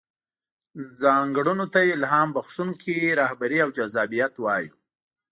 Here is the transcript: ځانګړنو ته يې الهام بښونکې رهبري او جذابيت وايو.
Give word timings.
ځانګړنو 1.01 1.65
ته 1.73 1.79
يې 1.85 1.91
الهام 1.97 2.29
بښونکې 2.35 3.15
رهبري 3.21 3.57
او 3.63 3.69
جذابيت 3.77 4.33
وايو. 4.39 4.75